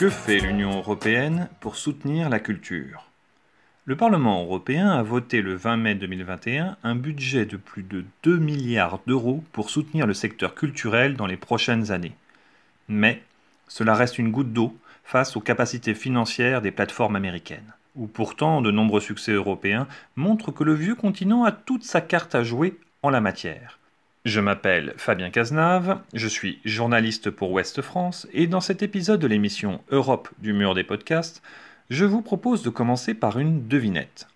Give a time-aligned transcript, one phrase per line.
[0.00, 3.09] Que fait l'Union européenne pour soutenir la culture?
[3.90, 8.36] Le Parlement européen a voté le 20 mai 2021 un budget de plus de 2
[8.38, 12.14] milliards d'euros pour soutenir le secteur culturel dans les prochaines années.
[12.86, 13.20] Mais
[13.66, 18.70] cela reste une goutte d'eau face aux capacités financières des plateformes américaines, où pourtant de
[18.70, 23.10] nombreux succès européens montrent que le vieux continent a toute sa carte à jouer en
[23.10, 23.80] la matière.
[24.24, 29.26] Je m'appelle Fabien Cazenave, je suis journaliste pour Ouest France et dans cet épisode de
[29.26, 31.42] l'émission Europe du mur des podcasts,
[31.90, 34.28] je vous propose de commencer par une devinette.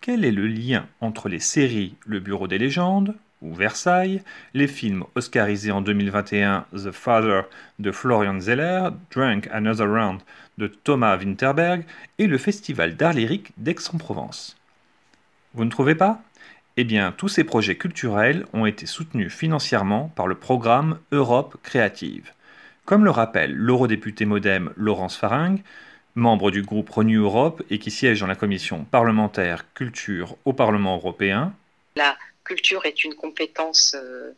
[0.00, 4.22] Quel est le lien entre les séries Le Bureau des légendes ou Versailles,
[4.54, 7.42] les films oscarisés en 2021 The Father
[7.78, 10.20] de Florian Zeller, Drunk Another Round
[10.56, 11.84] de Thomas Winterberg
[12.18, 14.56] et le festival d'art lyrique d'Aix-en-Provence
[15.52, 16.22] Vous ne trouvez pas?
[16.78, 22.32] Eh bien, tous ces projets culturels ont été soutenus financièrement par le programme Europe Créative.
[22.86, 25.62] Comme le rappelle l'eurodéputé modem Laurence Faringue,
[26.14, 30.96] membre du groupe Renew Europe et qui siège dans la commission parlementaire culture au Parlement
[30.96, 31.54] européen.
[31.96, 34.32] La culture est une compétence euh,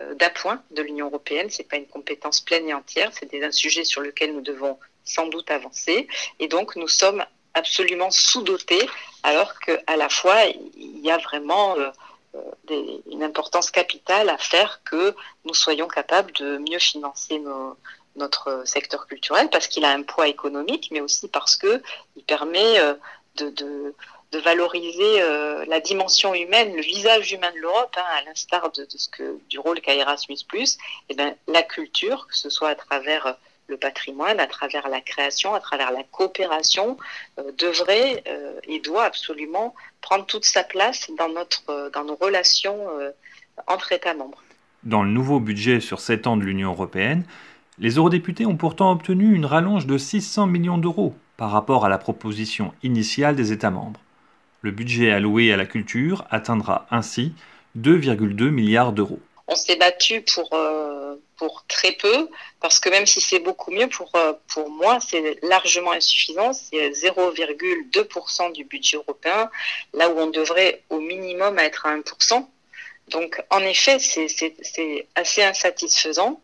[0.00, 3.52] euh, d'appoint de l'Union européenne, ce n'est pas une compétence pleine et entière, c'est un
[3.52, 6.08] sujet sur lequel nous devons sans doute avancer.
[6.38, 8.88] Et donc, nous sommes absolument sous-dotés,
[9.22, 10.44] alors qu'à la fois,
[10.76, 11.90] il y a vraiment euh,
[13.10, 17.42] une importance capitale à faire que nous soyons capables de mieux financer
[18.16, 21.80] notre secteur culturel, parce qu'il a un poids économique, mais aussi parce qu'il
[22.26, 22.94] permet euh,
[23.36, 23.94] de,
[24.44, 25.20] valoriser
[25.66, 29.58] la dimension humaine, le visage humain de l'Europe, hein, à l'instar de, ce que, du
[29.58, 30.66] rôle qu'a Erasmus+, et
[31.08, 33.36] eh bien, la culture, que ce soit à travers
[33.70, 36.98] le patrimoine à travers la création, à travers la coopération,
[37.38, 42.16] euh, devrait euh, et doit absolument prendre toute sa place dans, notre, euh, dans nos
[42.16, 42.78] relations
[43.66, 44.42] entre États membres.
[44.82, 47.24] Dans le nouveau budget sur 7 ans de l'Union européenne,
[47.80, 51.98] les eurodéputés ont pourtant obtenu une rallonge de 600 millions d'euros par rapport à la
[51.98, 54.00] proposition initiale des États membres.
[54.60, 57.32] Le budget alloué à la culture atteindra ainsi
[57.78, 59.20] 2,2 milliards d'euros.
[59.48, 60.54] On s'est battu pour
[61.40, 62.28] pour très peu,
[62.60, 66.52] parce que même si c'est beaucoup mieux, pour, euh, pour moi, c'est largement insuffisant.
[66.52, 69.50] C'est 0,2% du budget européen,
[69.94, 72.46] là où on devrait au minimum être à 1%.
[73.08, 76.42] Donc, en effet, c'est assez insatisfaisant.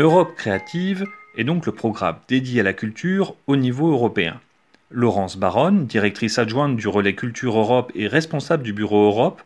[0.00, 4.40] Europe créative est donc le programme dédié à la culture au niveau européen.
[4.92, 9.42] Laurence Baronne, directrice adjointe du Relais Culture Europe et responsable du Bureau Europe,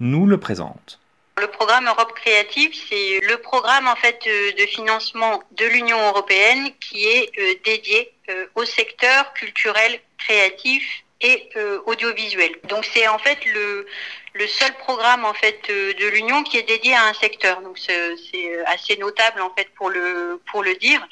[0.00, 0.98] nous le présente.
[1.40, 6.70] Le programme Europe Créative, c'est le programme en fait euh, de financement de l'Union européenne
[6.80, 10.82] qui est euh, dédié euh, au secteur culturel, créatif
[11.20, 11.48] et
[11.86, 12.50] audiovisuel.
[12.68, 13.86] Donc c'est en fait le,
[14.34, 17.60] le seul programme en fait euh, de l'Union qui est dédié à un secteur.
[17.60, 21.06] Donc c'est euh, assez notable en fait pour le pour le dire.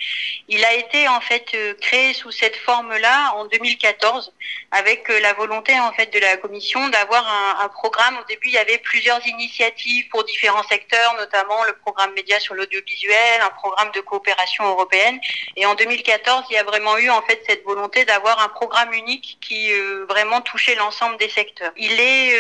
[0.49, 4.33] Il a été en fait euh, créé sous cette forme-là en 2014
[4.71, 8.17] avec la volonté en fait de la Commission d'avoir un, un, programme.
[8.19, 12.55] Au début, il y avait plusieurs initiatives pour différents secteurs, notamment le programme média sur
[12.55, 15.21] l'audiovisuel, un programme de coopération européenne.
[15.57, 18.93] Et en 2014, il y a vraiment eu en fait cette volonté d'avoir un programme
[18.93, 19.73] unique qui
[20.09, 21.73] vraiment touchait l'ensemble des secteurs.
[21.77, 22.35] Il est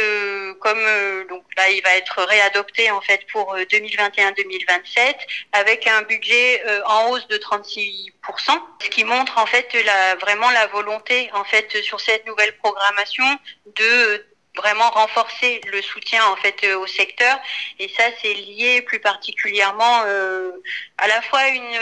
[0.60, 5.12] comme euh, donc là il va être réadopté en fait pour 2021-2027 euh,
[5.52, 8.12] avec un budget euh, en hausse de 36%
[8.82, 13.24] ce qui montre en fait la, vraiment la volonté en fait sur cette nouvelle programmation
[13.76, 14.26] de
[14.56, 17.38] vraiment renforcer le soutien en fait au secteur.
[17.78, 20.02] Et ça c'est lié plus particulièrement
[20.98, 21.78] à la fois une,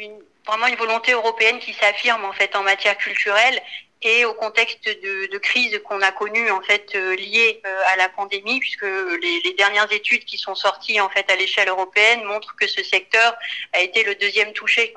[0.00, 3.62] une vraiment une volonté européenne qui s'affirme en fait en matière culturelle
[4.02, 8.08] et au contexte de, crise qu'on a connu en fait euh, liée euh, à la
[8.08, 13.34] pandémie, puisque les, dernières études qui sont sorties à l'échelle européenne montrent que ce secteur
[13.72, 14.94] a été le deuxième touché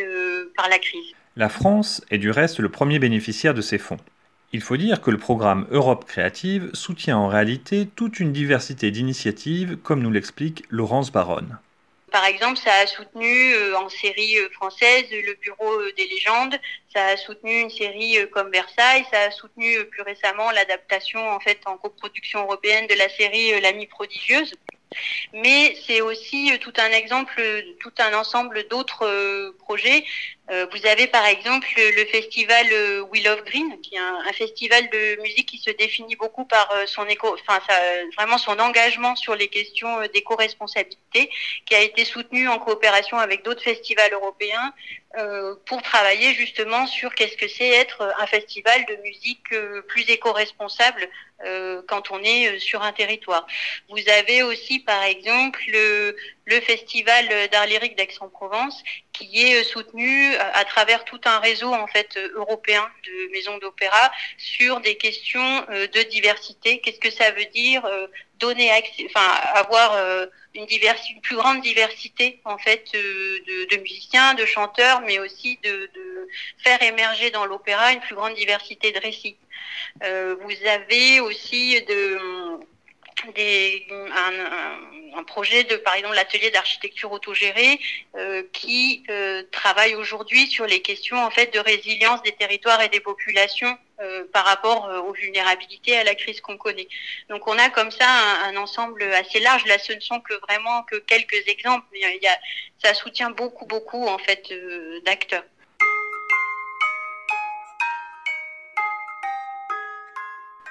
[0.00, 1.14] euh, par la crise.
[1.36, 3.98] La France est du reste le premier bénéficiaire de ces fonds.
[4.52, 9.76] Il faut dire que le programme Europe Créative soutient en réalité toute une diversité d'initiatives,
[9.76, 11.58] comme nous l'explique Laurence Baronne.
[12.10, 16.58] Par exemple, ça a soutenu euh, en série euh, française le Bureau euh, des légendes,
[16.94, 21.60] ça a soutenu une série comme Versailles, ça a soutenu plus récemment l'adaptation en fait
[21.66, 24.54] en coproduction européenne de la série L'amie prodigieuse.
[25.32, 27.42] Mais c'est aussi tout un exemple,
[27.80, 30.04] tout un ensemble d'autres projets.
[30.50, 34.88] Euh, vous avez par exemple le festival euh, Will of Green, qui est un, festival
[34.88, 37.60] de musique qui se définit beaucoup par euh, son éco, enfin
[38.16, 41.30] vraiment son engagement sur les questions d'éco-responsabilité,
[41.66, 44.72] qui a été soutenu en coopération avec d'autres festivals européens
[45.66, 49.48] pour travailler justement sur qu'est-ce que c'est être un festival de musique
[49.88, 51.08] plus éco-responsable
[51.86, 53.46] quand on est sur un territoire.
[53.88, 58.82] Vous avez aussi par exemple le, le festival d'art lyrique d'Aix-en-Provence
[59.12, 64.12] qui est soutenu à travers tout un réseau en fait euh, européen de maisons d'opéra
[64.36, 66.80] sur des questions euh, de diversité.
[66.80, 68.06] Qu'est-ce que ça veut dire euh,
[68.38, 69.96] donner accès, enfin avoir
[70.54, 75.58] une diversité, une plus grande diversité en fait de, de, musiciens, de chanteurs, mais aussi
[75.62, 79.36] de, de faire émerger dans l'opéra une plus grande diversité de récits.
[80.00, 82.58] vous avez aussi de
[83.34, 87.80] des, un, un, projet de, par exemple, l'atelier d'architecture autogérée
[88.16, 92.88] euh, qui euh, travaille aujourd'hui sur les questions en fait de résilience des territoires et
[92.88, 96.88] des populations euh, par rapport aux vulnérabilités à la crise qu'on connaît.
[97.28, 99.64] Donc on a comme ça un, un, ensemble assez large.
[99.66, 102.38] Là, ce ne sont que vraiment que quelques exemples, il y a,
[102.82, 104.52] ça soutient beaucoup, beaucoup en fait
[105.04, 105.44] d'acteurs.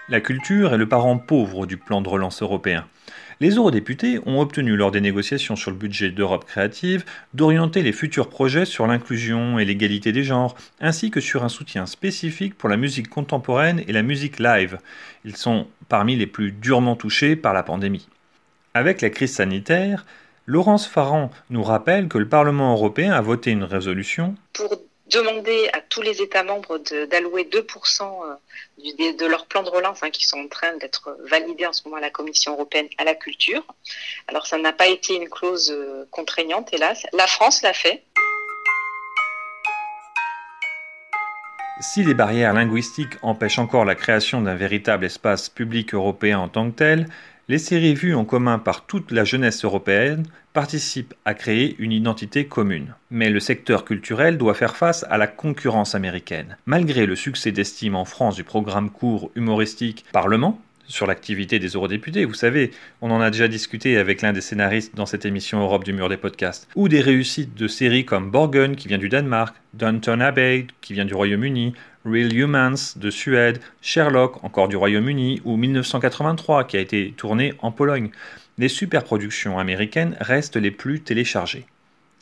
[0.09, 2.87] La culture est le parent pauvre du plan de relance européen.
[3.41, 8.29] Les eurodéputés ont obtenu lors des négociations sur le budget d'Europe créative d'orienter les futurs
[8.29, 12.77] projets sur l'inclusion et l'égalité des genres, ainsi que sur un soutien spécifique pour la
[12.77, 14.79] musique contemporaine et la musique live.
[15.25, 18.07] Ils sont parmi les plus durement touchés par la pandémie.
[18.73, 20.05] Avec la crise sanitaire,
[20.45, 25.81] Laurence Farran nous rappelle que le Parlement européen a voté une résolution pour demander à
[25.81, 26.77] tous les États membres
[27.09, 31.65] d'allouer 2% euh, de, leur plan de relance hein, qui sont en train d'être validés
[31.65, 33.65] en ce moment à la Commission européenne à la culture.
[34.27, 37.05] Alors ça n'a pas été une clause euh, contraignante, hélas.
[37.13, 38.03] La France l'a fait.
[41.79, 46.71] Si les barrières linguistiques empêchent encore la création d'un véritable espace public européen en tant
[46.71, 47.07] que tel,
[47.49, 52.45] les séries vues en commun par toute la jeunesse européenne participent à créer une identité
[52.45, 52.95] commune.
[53.09, 56.57] Mais le secteur culturel doit faire face à la concurrence américaine.
[56.65, 62.25] Malgré le succès d'estime en France du programme court humoristique Parlement, sur l'activité des eurodéputés,
[62.25, 65.83] vous savez, on en a déjà discuté avec l'un des scénaristes dans cette émission Europe
[65.83, 69.55] du mur des podcasts, ou des réussites de séries comme Borgen qui vient du Danemark,
[69.73, 71.73] Downton Abbey qui vient du Royaume-Uni,
[72.05, 77.71] Real Humans de Suède, Sherlock encore du Royaume-Uni ou 1983 qui a été tourné en
[77.71, 78.09] Pologne.
[78.57, 81.65] Les superproductions américaines restent les plus téléchargées.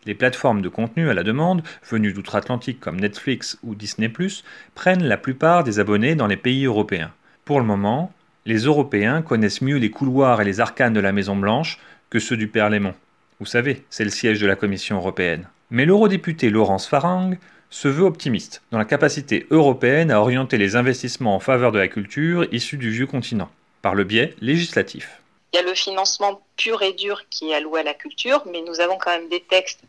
[0.06, 4.08] Les plateformes de contenu à la demande, venues d'outre-Atlantique comme Netflix ou Disney⁇
[4.76, 7.12] prennent la plupart des abonnés dans les pays européens.
[7.44, 8.12] Pour le moment,
[8.45, 12.47] les Européens connaissent mieux les couloirs et les arcanes de la Maison-Blanche que ceux du
[12.47, 12.94] Père-Lémon.
[13.39, 15.50] Vous savez, c'est le siège de la Commission européenne.
[15.71, 17.38] Mais l'eurodéputé Laurence Farang
[17.71, 21.88] se veut optimiste dans la capacité européenne à orienter les investissements en faveur de la
[21.88, 23.50] culture issus du vieux continent,
[23.81, 25.21] par le biais législatif.
[25.53, 28.62] Il y a le financement pur et dur qui est alloué à la culture, mais
[28.62, 29.81] nous avons quand même des textes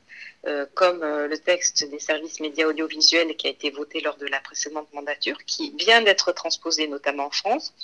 [0.47, 4.27] euh, comme euh, le texte des services médias audiovisuels qui a été voté lors de
[4.27, 7.75] la précédente mandature, qui vient d'être transposé notamment en France,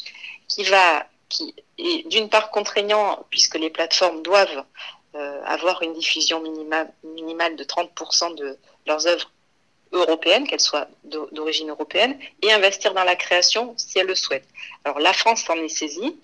[0.49, 4.65] qui va, qui est d'une part contraignant puisque les plateformes doivent
[5.15, 8.57] euh, avoir une diffusion minimale, minimale de 30% de
[8.87, 9.31] leurs œuvres
[9.93, 14.49] européennes, qu'elles soient d'origine européenne, et investir dans la création si elles le souhaitent.
[14.85, 16.17] Alors la France s'en est saisie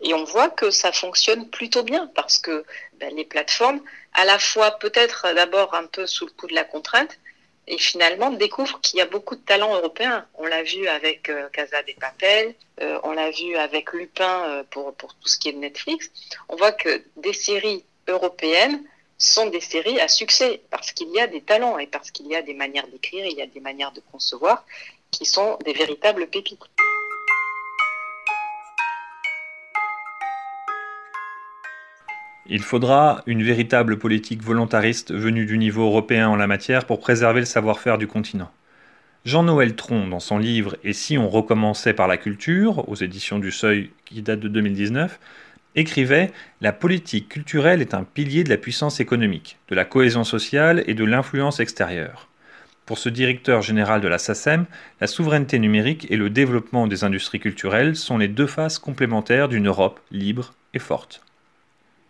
[0.00, 2.64] et on voit que ça fonctionne plutôt bien parce que
[2.98, 3.80] ben, les plateformes,
[4.14, 7.18] à la fois peut-être d'abord un peu sous le coup de la contrainte,
[7.66, 10.26] et finalement découvrent qu'il y a beaucoup de talents européens.
[10.34, 14.64] On l'a vu avec euh, Casa des Papel, euh, on l'a vu avec Lupin euh,
[14.70, 16.10] pour, pour tout ce qui est de Netflix.
[16.48, 18.82] On voit que des séries européennes
[19.16, 22.34] sont des séries à succès parce qu'il y a des talents et parce qu'il y
[22.34, 24.66] a des manières d'écrire, il y a des manières de concevoir
[25.12, 26.58] qui sont des véritables pépites.
[32.46, 37.38] Il faudra une véritable politique volontariste venue du niveau européen en la matière pour préserver
[37.38, 38.50] le savoir-faire du continent.
[39.24, 43.52] Jean-Noël Tron, dans son livre Et si on recommençait par la culture, aux éditions du
[43.52, 45.20] Seuil qui date de 2019,
[45.76, 50.82] écrivait La politique culturelle est un pilier de la puissance économique, de la cohésion sociale
[50.88, 52.28] et de l'influence extérieure.
[52.86, 54.66] Pour ce directeur général de la SACEM,
[55.00, 59.68] la souveraineté numérique et le développement des industries culturelles sont les deux faces complémentaires d'une
[59.68, 61.22] Europe libre et forte.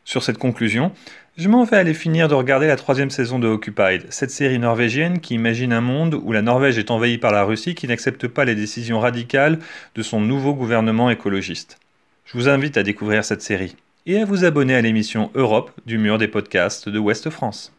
[0.05, 0.93] Sur cette conclusion,
[1.39, 5.21] je m'en vais aller finir de regarder la troisième saison de Occupied, cette série norvégienne
[5.21, 8.45] qui imagine un monde où la Norvège est envahie par la Russie qui n'accepte pas
[8.45, 9.59] les décisions radicales
[9.95, 11.79] de son nouveau gouvernement écologiste.
[12.27, 13.77] Je vous invite à découvrir cette série.
[14.05, 17.73] et à vous abonner à l'émission Europe du mur des podcasts de Ouest France.